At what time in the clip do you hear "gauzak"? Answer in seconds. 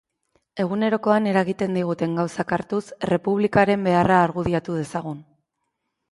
2.19-2.53